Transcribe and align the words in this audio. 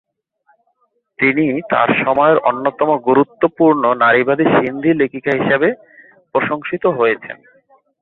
তিনি 1.19 1.45
তাঁর 1.69 1.89
সময়ের 2.03 2.37
অন্যতম 2.49 2.89
গুরুত্বপূর্ণ 3.07 3.83
নারীবাদী 4.03 4.45
সিন্ধি 4.55 4.91
লেখিকা 4.93 5.31
হিসাবে 5.39 5.69
প্রশংসিত 6.35 6.83
হয়েছেন। 6.97 7.37